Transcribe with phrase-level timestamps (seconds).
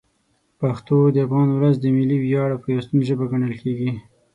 [0.59, 3.89] پښتو د افغان ولس د ملي ویاړ او پیوستون ژبه ګڼل کېږي.